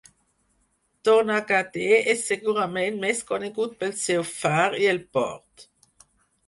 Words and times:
Donaghadee 1.09 1.99
és 2.15 2.25
segurament 2.31 2.99
més 3.05 3.23
conegut 3.33 3.77
pel 3.85 3.95
seu 4.07 4.27
far 4.35 4.67
i 4.87 4.91
el 4.95 5.05
port. 5.19 5.71